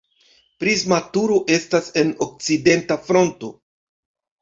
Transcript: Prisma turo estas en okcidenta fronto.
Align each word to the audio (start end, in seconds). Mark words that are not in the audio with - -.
Prisma 0.63 0.97
turo 1.19 1.37
estas 1.59 1.93
en 2.05 2.17
okcidenta 2.29 3.01
fronto. 3.13 3.55